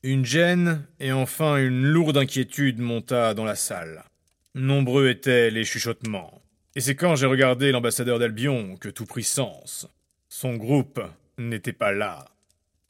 Une 0.04 0.26
gêne 0.26 0.86
et 1.00 1.12
enfin 1.12 1.58
une 1.58 1.84
lourde 1.84 2.18
inquiétude 2.18 2.80
monta 2.80 3.34
dans 3.34 3.46
la 3.46 3.56
salle. 3.56 4.04
Nombreux 4.56 5.10
étaient 5.10 5.50
les 5.50 5.64
chuchotements. 5.64 6.42
Et 6.76 6.82
c'est 6.82 6.96
quand 6.96 7.16
j'ai 7.16 7.26
regardé 7.26 7.72
l'ambassadeur 7.72 8.18
d'Albion 8.18 8.78
que 8.78 8.90
tout 8.90 9.06
prit 9.06 9.24
sens. 9.24 9.88
Son 10.30 10.56
groupe 10.56 11.02
n'était 11.38 11.74
pas 11.74 11.92
là. 11.92 12.26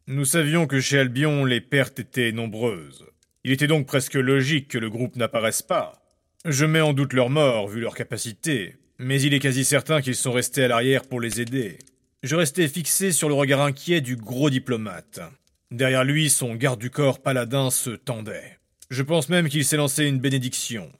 Nous 0.07 0.25
savions 0.25 0.67
que 0.67 0.79
chez 0.79 0.99
Albion 0.99 1.45
les 1.45 1.61
pertes 1.61 1.99
étaient 1.99 2.31
nombreuses. 2.31 3.05
Il 3.43 3.51
était 3.51 3.67
donc 3.67 3.87
presque 3.87 4.13
logique 4.13 4.67
que 4.67 4.77
le 4.77 4.89
groupe 4.89 5.15
n'apparaisse 5.15 5.61
pas. 5.61 6.00
Je 6.45 6.65
mets 6.65 6.81
en 6.81 6.93
doute 6.93 7.13
leur 7.13 7.29
mort, 7.29 7.67
vu 7.67 7.81
leur 7.81 7.93
capacité, 7.93 8.75
mais 8.97 9.21
il 9.21 9.35
est 9.35 9.39
quasi 9.39 9.63
certain 9.63 10.01
qu'ils 10.01 10.15
sont 10.15 10.31
restés 10.31 10.63
à 10.63 10.67
l'arrière 10.67 11.03
pour 11.03 11.21
les 11.21 11.39
aider. 11.39 11.77
Je 12.23 12.35
restais 12.35 12.67
fixé 12.67 13.11
sur 13.11 13.29
le 13.29 13.35
regard 13.35 13.61
inquiet 13.61 14.01
du 14.01 14.15
gros 14.15 14.49
diplomate. 14.49 15.19
Derrière 15.69 16.03
lui, 16.03 16.31
son 16.31 16.55
garde 16.55 16.79
du 16.79 16.89
corps 16.89 17.21
paladin 17.21 17.69
se 17.69 17.91
tendait. 17.91 18.57
Je 18.89 19.03
pense 19.03 19.29
même 19.29 19.49
qu'il 19.49 19.63
s'est 19.63 19.77
lancé 19.77 20.05
une 20.05 20.17
bénédiction. 20.17 20.91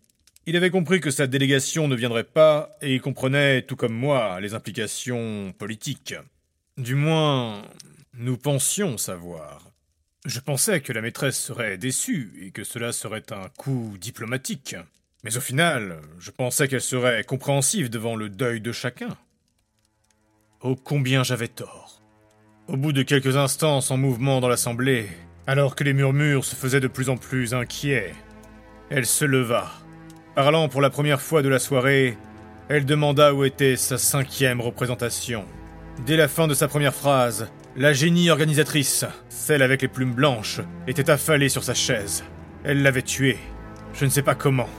Il 0.45 0.55
avait 0.55 0.69
compris 0.69 0.99
que 0.99 1.09
sa 1.09 1.25
délégation 1.25 1.87
ne 1.87 1.95
viendrait 1.95 2.23
pas, 2.23 2.77
et 2.83 2.93
il 2.93 3.01
comprenait, 3.01 3.63
tout 3.63 3.75
comme 3.75 3.95
moi, 3.95 4.39
les 4.41 4.53
implications 4.53 5.55
politiques. 5.57 6.13
Du 6.77 6.93
moins, 6.93 7.63
nous 8.13 8.37
pensions 8.37 8.99
savoir. 8.99 9.71
Je 10.25 10.39
pensais 10.39 10.81
que 10.81 10.93
la 10.93 11.01
maîtresse 11.01 11.39
serait 11.39 11.79
déçue, 11.79 12.31
et 12.43 12.51
que 12.51 12.63
cela 12.63 12.91
serait 12.91 13.31
un 13.31 13.49
coup 13.57 13.97
diplomatique. 13.99 14.75
Mais 15.23 15.37
au 15.37 15.41
final, 15.41 15.97
je 16.19 16.31
pensais 16.31 16.67
qu'elle 16.67 16.81
serait 16.81 17.23
compréhensive 17.23 17.89
devant 17.89 18.15
le 18.15 18.29
deuil 18.29 18.59
de 18.59 18.71
chacun. 18.71 19.17
Oh 20.61 20.75
combien 20.75 21.23
j'avais 21.23 21.47
tort. 21.47 22.01
Au 22.67 22.77
bout 22.77 22.91
de 22.91 23.03
quelques 23.03 23.37
instants 23.37 23.81
sans 23.81 23.97
mouvement 23.97 24.39
dans 24.39 24.47
l'assemblée, 24.47 25.07
alors 25.47 25.75
que 25.75 25.83
les 25.83 25.93
murmures 25.93 26.45
se 26.45 26.55
faisaient 26.55 26.79
de 26.79 26.87
plus 26.87 27.09
en 27.09 27.17
plus 27.17 27.53
inquiets, 27.53 28.13
elle 28.89 29.05
se 29.05 29.25
leva. 29.25 29.71
Parlant 30.35 30.69
pour 30.69 30.81
la 30.81 30.89
première 30.89 31.21
fois 31.21 31.41
de 31.41 31.49
la 31.49 31.59
soirée, 31.59 32.17
elle 32.69 32.85
demanda 32.85 33.33
où 33.33 33.43
était 33.43 33.75
sa 33.75 33.97
cinquième 33.97 34.61
représentation. 34.61 35.45
Dès 36.05 36.17
la 36.17 36.27
fin 36.27 36.47
de 36.47 36.53
sa 36.53 36.67
première 36.67 36.95
phrase, 36.95 37.51
la 37.75 37.93
génie 37.93 38.29
organisatrice, 38.29 39.05
celle 39.29 39.61
avec 39.61 39.81
les 39.81 39.87
plumes 39.87 40.13
blanches, 40.13 40.61
était 40.87 41.09
affalée 41.09 41.49
sur 41.49 41.63
sa 41.63 41.73
chaise. 41.73 42.23
Elle 42.63 42.81
l'avait 42.81 43.01
tuée. 43.01 43.37
Je 43.93 44.05
ne 44.05 44.09
sais 44.09 44.21
pas 44.21 44.35
comment. 44.35 44.69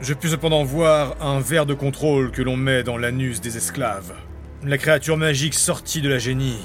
Je 0.00 0.14
pus 0.14 0.28
cependant 0.28 0.62
voir 0.62 1.16
un 1.20 1.40
verre 1.40 1.66
de 1.66 1.74
contrôle 1.74 2.30
que 2.30 2.42
l'on 2.42 2.56
met 2.56 2.84
dans 2.84 2.96
l'anus 2.96 3.40
des 3.40 3.56
esclaves. 3.56 4.14
La 4.64 4.78
créature 4.78 5.16
magique 5.16 5.54
sortit 5.54 6.00
de 6.00 6.08
la 6.08 6.18
génie, 6.18 6.60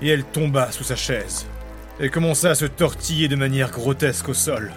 et 0.00 0.08
elle 0.08 0.22
tomba 0.22 0.70
sous 0.70 0.84
sa 0.84 0.94
chaise. 0.94 1.46
Elle 1.98 2.12
commença 2.12 2.50
à 2.50 2.54
se 2.54 2.64
tortiller 2.64 3.26
de 3.26 3.34
manière 3.34 3.72
grotesque 3.72 4.28
au 4.28 4.34
sol. 4.34 4.70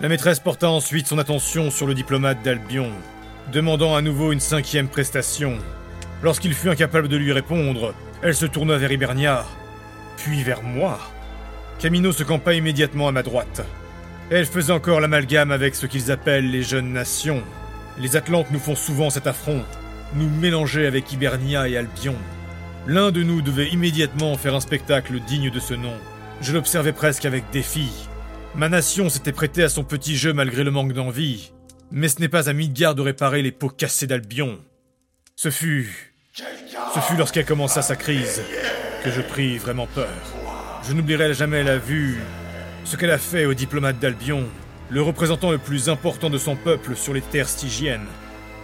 La 0.00 0.08
maîtresse 0.08 0.38
porta 0.38 0.70
ensuite 0.70 1.08
son 1.08 1.18
attention 1.18 1.72
sur 1.72 1.88
le 1.88 1.94
diplomate 1.94 2.44
d'Albion, 2.44 2.92
demandant 3.52 3.96
à 3.96 4.02
nouveau 4.02 4.30
une 4.30 4.40
cinquième 4.40 4.88
prestation. 4.88 5.58
Lorsqu'il 6.22 6.54
fut 6.54 6.70
incapable 6.70 7.08
de 7.08 7.16
lui 7.16 7.32
répondre, 7.32 7.92
elle 8.22 8.36
se 8.36 8.46
tourna 8.46 8.76
vers 8.78 8.92
Hibernia, 8.92 9.44
puis 10.16 10.44
vers 10.44 10.62
moi. 10.62 11.00
Camino 11.80 12.12
se 12.12 12.22
campa 12.22 12.54
immédiatement 12.54 13.08
à 13.08 13.12
ma 13.12 13.24
droite. 13.24 13.64
Elle 14.28 14.46
faisait 14.46 14.72
encore 14.72 15.00
l'amalgame 15.00 15.52
avec 15.52 15.76
ce 15.76 15.86
qu'ils 15.86 16.10
appellent 16.10 16.50
les 16.50 16.64
jeunes 16.64 16.92
nations. 16.92 17.44
Les 17.98 18.16
Atlantes 18.16 18.50
nous 18.50 18.58
font 18.58 18.74
souvent 18.74 19.08
cet 19.08 19.28
affront, 19.28 19.62
nous 20.14 20.28
mélanger 20.28 20.86
avec 20.86 21.12
Hibernia 21.12 21.68
et 21.68 21.76
Albion. 21.76 22.16
L'un 22.88 23.12
de 23.12 23.22
nous 23.22 23.40
devait 23.40 23.68
immédiatement 23.68 24.36
faire 24.36 24.56
un 24.56 24.60
spectacle 24.60 25.20
digne 25.20 25.50
de 25.50 25.60
ce 25.60 25.74
nom. 25.74 25.94
Je 26.40 26.52
l'observais 26.52 26.92
presque 26.92 27.24
avec 27.24 27.44
défi. 27.52 27.88
Ma 28.56 28.68
nation 28.68 29.08
s'était 29.08 29.30
prêtée 29.32 29.62
à 29.62 29.68
son 29.68 29.84
petit 29.84 30.16
jeu 30.16 30.32
malgré 30.32 30.64
le 30.64 30.72
manque 30.72 30.92
d'envie. 30.92 31.52
Mais 31.92 32.08
ce 32.08 32.20
n'est 32.20 32.28
pas 32.28 32.48
à 32.48 32.52
Midgard 32.52 32.96
de 32.96 33.02
réparer 33.02 33.42
les 33.42 33.52
pots 33.52 33.68
cassés 33.68 34.08
d'Albion. 34.08 34.58
Ce 35.36 35.50
fut... 35.50 36.14
Ce 36.34 37.00
fut 37.00 37.16
lorsqu'elle 37.16 37.46
commença 37.46 37.80
sa 37.80 37.94
crise 37.94 38.42
que 39.04 39.10
je 39.10 39.20
pris 39.20 39.56
vraiment 39.56 39.86
peur. 39.86 40.08
Je 40.86 40.94
n'oublierai 40.94 41.32
jamais 41.32 41.62
la 41.62 41.78
vue, 41.78 42.18
ce 42.86 42.94
qu'elle 42.94 43.10
a 43.10 43.18
fait 43.18 43.46
au 43.46 43.54
diplomate 43.54 43.98
d'Albion, 43.98 44.44
le 44.90 45.02
représentant 45.02 45.50
le 45.50 45.58
plus 45.58 45.88
important 45.88 46.30
de 46.30 46.38
son 46.38 46.54
peuple 46.54 46.94
sur 46.94 47.12
les 47.12 47.20
terres 47.20 47.48
stygiennes. 47.48 48.06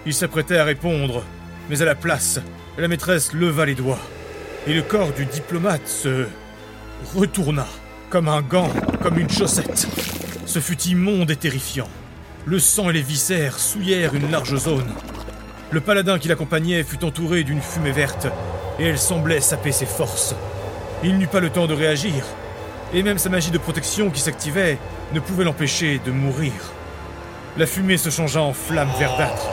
Il 0.07 0.15
s'apprêtait 0.15 0.59
à 0.59 0.65
répondre, 0.65 1.25
mais 1.69 1.83
à 1.83 1.85
la 1.85 1.97
place, 1.97 2.41
la 2.79 2.87
maîtresse 2.87 3.33
leva 3.33 3.67
les 3.67 3.75
doigts, 3.75 3.99
et 4.69 4.75
le 4.75 4.83
corps 4.83 5.13
du 5.13 5.27
diplomate 5.27 5.89
se 5.89 6.27
retourna, 7.17 7.67
comme 8.11 8.29
un 8.29 8.43
gant, 8.43 8.73
comme 9.03 9.19
une 9.19 9.29
chaussette. 9.29 9.89
Ce 10.47 10.61
fut 10.61 10.81
immonde 10.83 11.33
et 11.33 11.37
terrifiant. 11.37 11.89
Le 12.47 12.61
sang 12.61 12.91
et 12.91 12.93
les 12.93 13.03
viscères 13.03 13.59
souillèrent 13.59 14.15
une 14.15 14.31
large 14.31 14.57
zone. 14.57 14.91
Le 15.73 15.81
paladin 15.81 16.21
qui 16.21 16.29
l'accompagnait 16.29 16.85
fut 16.85 17.05
entouré 17.05 17.43
d'une 17.43 17.61
fumée 17.61 17.91
verte, 17.91 18.29
et 18.79 18.85
elle 18.85 18.99
semblait 18.99 19.41
saper 19.41 19.73
ses 19.73 19.87
forces. 19.87 20.37
Il 21.03 21.19
n'eut 21.19 21.27
pas 21.27 21.41
le 21.41 21.51
temps 21.51 21.67
de 21.67 21.75
réagir, 21.75 22.25
et 22.95 23.03
même 23.03 23.19
sa 23.19 23.29
magie 23.29 23.51
de 23.51 23.59
protection 23.59 24.11
qui 24.11 24.21
s'activait 24.21 24.79
ne 25.13 25.21
pouvait 25.21 25.45
l'empêcher 25.45 26.01
de 26.05 26.11
mourir. 26.11 26.53
La 27.57 27.67
fumée 27.67 27.97
se 27.97 28.11
changea 28.11 28.41
en 28.41 28.53
flamme 28.53 28.91
verdâtre. 28.99 29.49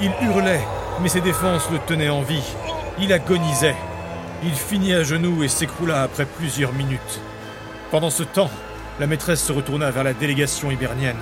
Il 0.00 0.10
hurlait, 0.22 0.64
mais 1.00 1.08
ses 1.08 1.20
défenses 1.20 1.70
le 1.70 1.78
tenaient 1.78 2.08
en 2.08 2.22
vie. 2.22 2.54
Il 2.98 3.12
agonisait. 3.12 3.76
Il 4.42 4.54
finit 4.54 4.94
à 4.94 5.02
genoux 5.02 5.42
et 5.42 5.48
s'écroula 5.48 6.02
après 6.02 6.26
plusieurs 6.26 6.72
minutes. 6.72 7.20
Pendant 7.90 8.10
ce 8.10 8.22
temps, 8.22 8.50
la 9.00 9.06
maîtresse 9.06 9.42
se 9.42 9.52
retourna 9.52 9.90
vers 9.90 10.04
la 10.04 10.14
délégation 10.14 10.70
hibernienne, 10.70 11.20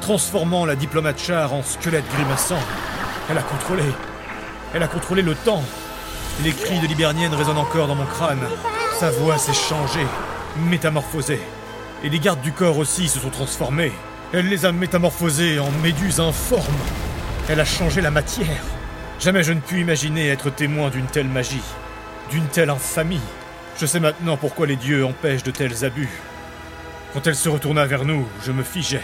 transformant 0.00 0.64
la 0.64 0.76
diplomate 0.76 1.20
char 1.20 1.52
en 1.52 1.62
squelette 1.62 2.10
grimaçant. 2.14 2.58
Elle 3.30 3.38
a 3.38 3.42
contrôlé. 3.42 3.84
Elle 4.74 4.82
a 4.82 4.88
contrôlé 4.88 5.22
le 5.22 5.34
temps. 5.34 5.62
Les 6.42 6.52
cris 6.52 6.80
de 6.80 6.86
l'hibernienne 6.86 7.34
résonnent 7.34 7.58
encore 7.58 7.86
dans 7.86 7.94
mon 7.94 8.06
crâne. 8.06 8.42
Sa 8.98 9.10
voix 9.10 9.38
s'est 9.38 9.52
changée, 9.52 10.06
métamorphosée. 10.68 11.40
Et 12.02 12.08
les 12.08 12.18
gardes 12.18 12.40
du 12.40 12.52
corps 12.52 12.78
aussi 12.78 13.08
se 13.08 13.18
sont 13.18 13.30
transformés. 13.30 13.92
Elle 14.32 14.48
les 14.48 14.64
a 14.64 14.72
métamorphosés 14.72 15.58
en 15.58 15.70
méduses 15.82 16.20
informes. 16.20 16.64
Elle 17.48 17.60
a 17.60 17.64
changé 17.64 18.00
la 18.00 18.10
matière. 18.10 18.64
Jamais 19.18 19.42
je 19.42 19.52
ne 19.52 19.60
pus 19.60 19.80
imaginer 19.80 20.28
être 20.28 20.50
témoin 20.50 20.88
d'une 20.88 21.06
telle 21.06 21.28
magie, 21.28 21.62
d'une 22.30 22.46
telle 22.46 22.70
infamie. 22.70 23.20
Je 23.78 23.86
sais 23.86 24.00
maintenant 24.00 24.36
pourquoi 24.36 24.66
les 24.66 24.76
dieux 24.76 25.04
empêchent 25.04 25.42
de 25.42 25.50
tels 25.50 25.84
abus. 25.84 26.08
Quand 27.12 27.26
elle 27.26 27.34
se 27.34 27.48
retourna 27.48 27.86
vers 27.86 28.04
nous, 28.04 28.26
je 28.44 28.52
me 28.52 28.62
figeais. 28.62 29.02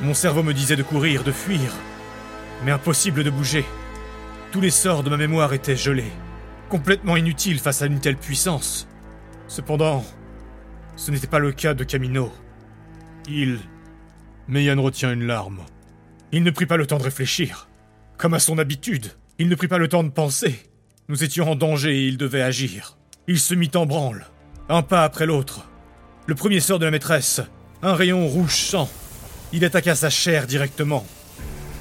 Mon 0.00 0.14
cerveau 0.14 0.42
me 0.42 0.54
disait 0.54 0.76
de 0.76 0.82
courir, 0.82 1.24
de 1.24 1.32
fuir. 1.32 1.72
Mais 2.64 2.72
impossible 2.72 3.24
de 3.24 3.30
bouger. 3.30 3.64
Tous 4.52 4.60
les 4.60 4.70
sorts 4.70 5.02
de 5.02 5.10
ma 5.10 5.16
mémoire 5.16 5.54
étaient 5.54 5.76
gelés, 5.76 6.12
complètement 6.68 7.16
inutiles 7.16 7.58
face 7.58 7.80
à 7.80 7.86
une 7.86 8.00
telle 8.00 8.18
puissance. 8.18 8.86
Cependant, 9.48 10.04
ce 10.96 11.10
n'était 11.10 11.26
pas 11.26 11.38
le 11.38 11.52
cas 11.52 11.74
de 11.74 11.84
Camino. 11.84 12.32
Il... 13.28 13.58
Meyan 14.48 14.80
retient 14.82 15.12
une 15.12 15.26
larme. 15.26 15.60
Il 16.32 16.42
ne 16.42 16.50
prit 16.50 16.66
pas 16.66 16.76
le 16.76 16.86
temps 16.86 16.98
de 16.98 17.04
réfléchir. 17.04 17.68
Comme 18.18 18.34
à 18.34 18.38
son 18.38 18.58
habitude, 18.58 19.12
il 19.38 19.48
ne 19.48 19.54
prit 19.54 19.68
pas 19.68 19.78
le 19.78 19.88
temps 19.88 20.04
de 20.04 20.10
penser. 20.10 20.60
Nous 21.08 21.24
étions 21.24 21.50
en 21.50 21.56
danger 21.56 21.96
et 21.96 22.06
il 22.06 22.16
devait 22.16 22.42
agir. 22.42 22.96
Il 23.28 23.38
se 23.38 23.54
mit 23.54 23.70
en 23.74 23.86
branle, 23.86 24.26
un 24.68 24.82
pas 24.82 25.04
après 25.04 25.26
l'autre. 25.26 25.68
Le 26.26 26.34
premier 26.34 26.60
sort 26.60 26.78
de 26.78 26.84
la 26.84 26.90
maîtresse, 26.90 27.40
un 27.82 27.94
rayon 27.94 28.26
rouge 28.26 28.56
sang. 28.56 28.88
Il 29.52 29.64
attaqua 29.64 29.94
sa 29.94 30.10
chair 30.10 30.46
directement. 30.46 31.04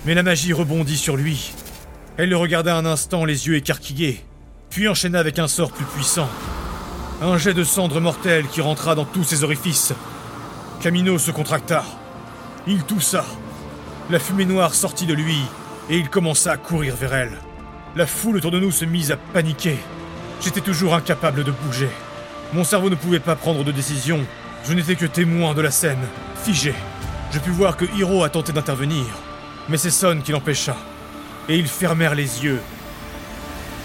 Mais 0.06 0.16
la 0.16 0.24
magie 0.24 0.54
rebondit 0.54 0.98
sur 0.98 1.16
lui. 1.16 1.54
Elle 2.18 2.30
le 2.30 2.38
regardait 2.38 2.72
un 2.72 2.86
instant 2.86 3.24
les 3.26 3.48
yeux 3.48 3.56
écarquillés, 3.56 4.24
puis 4.70 4.88
enchaîna 4.88 5.20
avec 5.20 5.40
un 5.40 5.48
sort 5.48 5.72
plus 5.72 5.86
puissant. 5.86 6.30
Un 7.24 7.38
jet 7.38 7.54
de 7.54 7.64
cendre 7.64 8.02
mortelle 8.02 8.48
qui 8.48 8.62
rentra 8.62 8.96
dans 8.96 9.06
tous 9.06 9.24
ses 9.24 9.44
orifices. 9.44 9.94
Camino 10.80 11.20
se 11.20 11.30
contracta. 11.30 11.84
Il 12.66 12.84
toussa. 12.84 13.24
La 14.10 14.18
fumée 14.18 14.46
noire 14.46 14.74
sortit 14.74 15.06
de 15.06 15.14
lui, 15.14 15.38
et 15.88 16.00
il 16.00 16.10
commença 16.10 16.52
à 16.52 16.58
courir 16.58 16.96
vers 16.96 17.14
elle. 17.14 17.38
La 17.96 18.08
foule 18.08 18.38
autour 18.38 18.50
de 18.50 18.60
nous 18.60 18.72
se 18.72 18.86
mit 18.86 19.12
à 19.12 19.18
paniquer. 19.18 19.78
J'étais 20.44 20.62
toujours 20.62 20.96
incapable 20.96 21.44
de 21.44 21.52
bouger. 21.52 21.90
Mon 22.54 22.64
cerveau 22.64 22.90
ne 22.90 22.96
pouvait 22.96 23.20
pas 23.20 23.36
prendre 23.36 23.64
de 23.64 23.72
décision. 23.72 24.26
Je 24.66 24.74
n'étais 24.74 24.96
que 24.96 25.06
témoin 25.06 25.54
de 25.54 25.62
la 25.62 25.70
scène, 25.70 26.08
figé. 26.44 26.74
Je 27.32 27.38
pus 27.38 27.52
voir 27.52 27.78
que 27.78 27.86
Hiro 27.96 28.24
a 28.24 28.30
tenté 28.30 28.52
d'intervenir, 28.52 29.06
mais 29.70 29.78
c'est 29.78 29.92
Son 29.92 30.22
qui 30.24 30.32
l'empêcha. 30.32 30.76
Et 31.48 31.60
ils 31.60 31.68
fermèrent 31.68 32.16
les 32.16 32.44
yeux. 32.44 32.62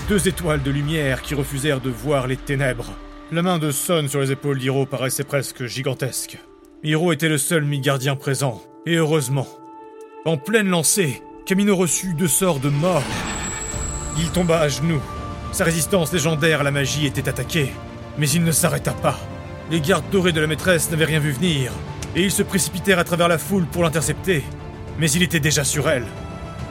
Deux 0.08 0.26
étoiles 0.26 0.62
de 0.62 0.70
lumière 0.70 1.20
qui 1.20 1.34
refusèrent 1.34 1.82
de 1.82 1.90
voir 1.90 2.26
les 2.26 2.38
ténèbres. 2.38 2.94
La 3.32 3.42
main 3.42 3.58
de 3.58 3.72
Son 3.72 4.06
sur 4.06 4.20
les 4.20 4.30
épaules 4.30 4.60
d'Hiro 4.60 4.86
paraissait 4.86 5.24
presque 5.24 5.66
gigantesque. 5.66 6.38
Hiro 6.84 7.12
était 7.12 7.28
le 7.28 7.38
seul 7.38 7.64
mi-gardien 7.64 8.14
présent, 8.14 8.62
et 8.86 8.94
heureusement. 8.94 9.48
En 10.24 10.36
pleine 10.36 10.68
lancée, 10.68 11.24
Camino 11.44 11.74
reçut 11.74 12.14
deux 12.14 12.28
sorts 12.28 12.60
de 12.60 12.68
mort. 12.68 13.02
Il 14.16 14.30
tomba 14.30 14.60
à 14.60 14.68
genoux. 14.68 15.02
Sa 15.50 15.64
résistance 15.64 16.12
légendaire 16.12 16.60
à 16.60 16.62
la 16.62 16.70
magie 16.70 17.04
était 17.04 17.28
attaquée, 17.28 17.72
mais 18.16 18.30
il 18.30 18.44
ne 18.44 18.52
s'arrêta 18.52 18.92
pas. 18.92 19.18
Les 19.72 19.80
gardes 19.80 20.08
dorés 20.12 20.32
de 20.32 20.40
la 20.40 20.46
maîtresse 20.46 20.88
n'avaient 20.92 21.04
rien 21.04 21.18
vu 21.18 21.32
venir, 21.32 21.72
et 22.14 22.22
ils 22.22 22.30
se 22.30 22.44
précipitèrent 22.44 23.00
à 23.00 23.04
travers 23.04 23.26
la 23.26 23.38
foule 23.38 23.66
pour 23.66 23.82
l'intercepter. 23.82 24.44
Mais 25.00 25.10
il 25.10 25.24
était 25.24 25.40
déjà 25.40 25.64
sur 25.64 25.90
elle. 25.90 26.06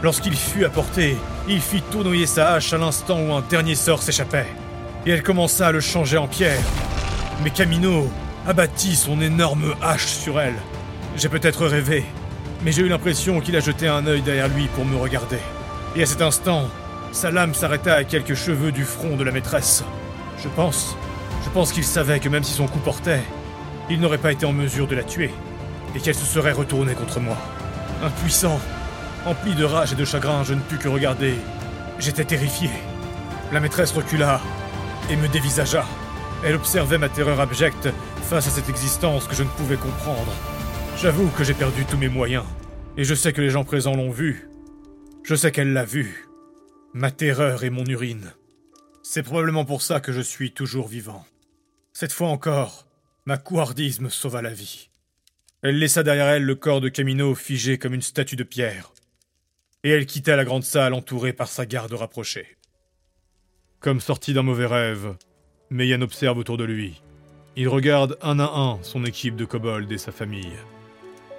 Lorsqu'il 0.01 0.38
fut 0.38 0.63
à 0.63 0.69
portée, 0.69 1.17
il 1.50 1.59
fit 1.59 1.81
tournoyer 1.81 2.27
sa 2.27 2.53
hache 2.53 2.71
à 2.71 2.77
l'instant 2.77 3.19
où 3.21 3.33
un 3.33 3.41
dernier 3.41 3.75
sort 3.75 4.01
s'échappait, 4.01 4.47
et 5.05 5.12
elle 5.12 5.24
commença 5.24 5.67
à 5.67 5.71
le 5.71 5.81
changer 5.81 6.17
en 6.17 6.27
pierre. 6.27 6.62
Mais 7.43 7.50
Camino 7.50 8.09
abattit 8.47 8.95
son 8.95 9.21
énorme 9.21 9.75
hache 9.81 10.07
sur 10.07 10.39
elle. 10.39 10.55
J'ai 11.15 11.29
peut-être 11.29 11.65
rêvé, 11.65 12.05
mais 12.63 12.71
j'ai 12.71 12.81
eu 12.81 12.89
l'impression 12.89 13.39
qu'il 13.39 13.55
a 13.55 13.59
jeté 13.59 13.88
un 13.88 14.05
œil 14.07 14.21
derrière 14.21 14.47
lui 14.47 14.67
pour 14.67 14.85
me 14.85 14.97
regarder. 14.97 15.39
Et 15.95 16.03
à 16.03 16.05
cet 16.05 16.21
instant, 16.21 16.67
sa 17.12 17.31
lame 17.31 17.53
s'arrêta 17.53 17.93
à 17.93 18.03
quelques 18.03 18.35
cheveux 18.35 18.71
du 18.71 18.83
front 18.83 19.15
de 19.15 19.24
la 19.24 19.31
maîtresse. 19.31 19.83
Je 20.43 20.50
pense, 20.50 20.97
je 21.43 21.50
pense 21.50 21.71
qu'il 21.71 21.85
savait 21.85 22.19
que 22.19 22.29
même 22.29 22.43
si 22.43 22.53
son 22.53 22.67
coup 22.67 22.79
portait, 22.79 23.21
il 23.89 24.00
n'aurait 24.00 24.17
pas 24.17 24.31
été 24.31 24.45
en 24.45 24.51
mesure 24.51 24.88
de 24.88 24.95
la 24.95 25.03
tuer, 25.03 25.31
et 25.95 26.00
qu'elle 26.00 26.15
se 26.15 26.25
serait 26.25 26.51
retournée 26.51 26.93
contre 26.93 27.19
moi. 27.19 27.38
Impuissant, 28.03 28.59
empli 29.25 29.55
de 29.55 29.63
rage 29.63 29.93
et 29.93 29.95
de 29.95 30.05
chagrin, 30.05 30.43
je 30.43 30.53
ne 30.53 30.59
pus 30.59 30.77
que 30.77 30.89
regarder. 30.89 31.35
J'étais 32.00 32.25
terrifié. 32.25 32.69
La 33.53 33.59
maîtresse 33.59 33.91
recula 33.91 34.41
et 35.09 35.15
me 35.15 35.27
dévisagea. 35.27 35.85
Elle 36.43 36.55
observait 36.55 36.97
ma 36.97 37.09
terreur 37.09 37.39
abjecte 37.39 37.89
face 38.24 38.47
à 38.47 38.50
cette 38.50 38.69
existence 38.69 39.27
que 39.27 39.35
je 39.35 39.43
ne 39.43 39.50
pouvais 39.50 39.77
comprendre. 39.77 40.31
J'avoue 40.97 41.29
que 41.29 41.43
j'ai 41.43 41.53
perdu 41.53 41.85
tous 41.85 41.97
mes 41.97 42.09
moyens, 42.09 42.45
et 42.97 43.03
je 43.03 43.15
sais 43.15 43.33
que 43.33 43.41
les 43.41 43.50
gens 43.50 43.63
présents 43.63 43.95
l'ont 43.95 44.12
vu. 44.12 44.50
Je 45.24 45.35
sais 45.35 45.51
qu'elle 45.51 45.74
l'a 45.74 45.85
vu. 45.85 46.25
Ma 46.93 47.12
terreur 47.12 47.63
et 47.63 47.69
mon 47.69 47.85
urine. 47.85 48.33
C'est 49.03 49.24
probablement 49.24 49.65
pour 49.65 49.81
ça 49.81 50.00
que 50.00 50.12
je 50.12 50.21
suis 50.21 50.51
toujours 50.51 50.88
vivant. 50.88 51.25
Cette 51.93 52.13
fois 52.13 52.29
encore, 52.29 52.88
ma 53.25 53.38
couardise 53.38 54.00
me 54.00 54.09
sauva 54.09 54.41
la 54.41 54.53
vie. 54.53 54.89
Elle 55.62 55.79
laissa 55.79 56.03
derrière 56.03 56.27
elle 56.27 56.43
le 56.43 56.55
corps 56.55 56.81
de 56.81 56.89
Camino 56.89 57.33
figé 57.35 57.77
comme 57.77 57.93
une 57.93 58.01
statue 58.01 58.35
de 58.35 58.43
pierre. 58.43 58.93
Et 59.83 59.89
elle 59.89 60.05
quitta 60.05 60.35
la 60.35 60.45
grande 60.45 60.63
salle 60.63 60.93
entourée 60.93 61.33
par 61.33 61.47
sa 61.47 61.65
garde 61.65 61.93
rapprochée. 61.93 62.57
Comme 63.86 64.01
sorti 64.01 64.34
d'un 64.34 64.42
mauvais 64.42 64.65
rêve, 64.65 65.13
Meyan 65.70 66.01
observe 66.01 66.39
autour 66.39 66.58
de 66.58 66.63
lui. 66.63 67.04
Il 67.56 67.70
regarde 67.70 68.18
un 68.24 68.39
à 68.39 68.51
un 68.51 68.80
son 68.82 69.06
équipe 69.06 69.36
de 69.36 69.46
kobolds 69.46 69.92
et 69.92 70.00
sa 70.00 70.12
famille. 70.12 70.58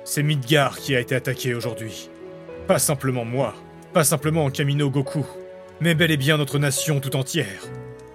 C'est 0.05 0.23
Midgar 0.23 0.79
qui 0.79 0.95
a 0.95 1.00
été 1.00 1.17
attaqué 1.17 1.57
aujourd'hui. 1.57 2.09
Pas 2.69 2.79
simplement 2.79 3.25
moi, 3.25 3.53
pas 3.93 4.05
simplement 4.05 4.49
Kamino 4.49 4.91
Goku, 4.91 5.26
mais 5.81 5.97
bel 5.97 6.12
et 6.12 6.17
bien 6.17 6.37
notre 6.37 6.61
nation 6.61 7.00
tout 7.00 7.17
entière, 7.17 7.65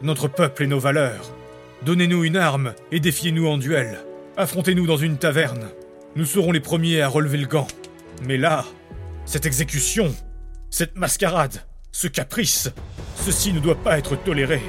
notre 0.02 0.30
peuple 0.30 0.64
et 0.64 0.68
nos 0.68 0.80
valeurs. 0.80 1.36
Donnez-nous 1.84 2.24
une 2.24 2.38
arme 2.38 2.74
et 2.94 3.02
défiez-nous 3.02 3.48
en 3.50 3.58
duel. 3.58 4.00
Affrontez-nous 4.38 4.88
dans 4.88 4.96
une 4.96 5.18
taverne. 5.18 5.68
Nous 6.16 6.24
serons 6.24 6.54
les 6.54 6.62
premiers 6.62 7.02
à 7.02 7.10
relever 7.10 7.38
le 7.38 7.48
gant. 7.48 7.68
Mais 8.24 8.38
là, 8.38 8.64
cette 9.26 9.46
exécution, 9.46 10.16
cette 10.70 10.96
mascarade, 10.96 11.66
ce 11.92 12.08
caprice, 12.08 12.72
ceci 13.22 13.54
ne 13.54 13.60
doit 13.60 13.75
pas 13.75 14.00
être 14.00 14.16
toléré. 14.16 14.62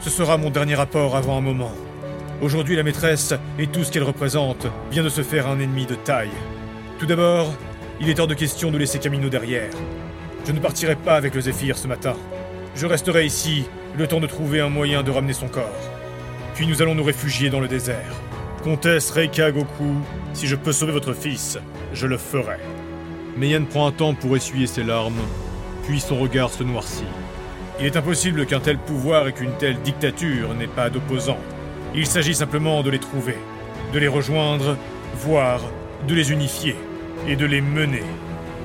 Ce 0.00 0.08
sera 0.08 0.38
mon 0.38 0.50
dernier 0.50 0.74
rapport 0.74 1.14
avant 1.14 1.36
un 1.36 1.42
moment. 1.42 1.72
Aujourd'hui, 2.40 2.74
la 2.74 2.82
maîtresse 2.82 3.34
et 3.58 3.66
tout 3.66 3.84
ce 3.84 3.92
qu'elle 3.92 4.02
représente 4.02 4.66
vient 4.90 5.02
de 5.02 5.08
se 5.10 5.22
faire 5.22 5.46
un 5.46 5.60
ennemi 5.60 5.84
de 5.84 5.94
taille. 5.94 6.30
Tout 6.98 7.06
d'abord, 7.06 7.52
il 8.00 8.08
est 8.08 8.18
hors 8.18 8.26
de 8.26 8.34
question 8.34 8.70
de 8.70 8.78
laisser 8.78 8.98
Camino 8.98 9.28
derrière. 9.28 9.70
Je 10.46 10.52
ne 10.52 10.58
partirai 10.58 10.96
pas 10.96 11.16
avec 11.16 11.34
le 11.34 11.42
Zéphyr 11.42 11.76
ce 11.76 11.86
matin. 11.86 12.14
Je 12.74 12.86
resterai 12.86 13.26
ici 13.26 13.64
le 13.96 14.06
temps 14.06 14.20
de 14.20 14.26
trouver 14.26 14.60
un 14.60 14.68
moyen 14.70 15.02
de 15.02 15.10
ramener 15.10 15.34
son 15.34 15.48
corps. 15.48 15.90
Puis 16.54 16.66
nous 16.66 16.80
allons 16.80 16.94
nous 16.94 17.04
réfugier 17.04 17.50
dans 17.50 17.60
le 17.60 17.68
désert. 17.68 18.14
Comtesse 18.64 19.10
Reika 19.10 19.52
Goku, 19.52 19.96
si 20.32 20.46
je 20.46 20.56
peux 20.56 20.72
sauver 20.72 20.92
votre 20.92 21.12
fils, 21.12 21.58
je 21.92 22.06
le 22.06 22.16
ferai. 22.16 22.58
Meian 23.36 23.64
prend 23.64 23.86
un 23.86 23.92
temps 23.92 24.14
pour 24.14 24.34
essuyer 24.34 24.66
ses 24.66 24.82
larmes, 24.82 25.20
puis 25.86 26.00
son 26.00 26.18
regard 26.18 26.50
se 26.50 26.64
noircit. 26.64 27.04
Il 27.78 27.84
est 27.84 27.96
impossible 27.96 28.46
qu'un 28.46 28.60
tel 28.60 28.78
pouvoir 28.78 29.28
et 29.28 29.32
qu'une 29.34 29.52
telle 29.58 29.80
dictature 29.82 30.54
n'aient 30.54 30.66
pas 30.66 30.88
d'opposants. 30.88 31.38
Il 31.94 32.06
s'agit 32.06 32.34
simplement 32.34 32.82
de 32.82 32.88
les 32.88 32.98
trouver, 32.98 33.36
de 33.92 33.98
les 33.98 34.08
rejoindre, 34.08 34.78
voire 35.16 35.60
de 36.08 36.14
les 36.14 36.32
unifier 36.32 36.74
et 37.28 37.36
de 37.36 37.44
les 37.44 37.60
mener. 37.60 38.02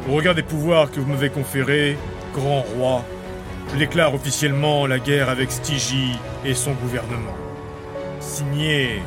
Au 0.10 0.14
regard 0.14 0.34
des 0.34 0.44
pouvoirs 0.44 0.92
que 0.92 1.02
vous 1.02 1.12
m'avez 1.12 1.30
conférés, 1.30 1.98
grand 2.34 2.62
roi, 2.62 3.04
je 3.74 3.78
déclare 3.78 4.14
officiellement 4.14 4.88
la 4.88 5.00
guerre 5.00 5.30
avec 5.30 5.52
Stygie 5.52 6.18
et 6.46 6.54
son 6.54 6.72
gouvernement. 6.72 7.36
Signé 8.22 9.02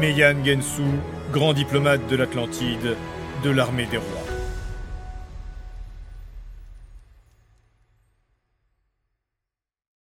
Meian 0.00 0.42
Gensu, 0.42 0.82
grand 1.32 1.52
diplomate 1.52 2.06
de 2.08 2.16
l'Atlantide, 2.16 2.96
de 3.42 3.50
l'armée 3.50 3.86
des 3.90 3.98
rois. 3.98 4.23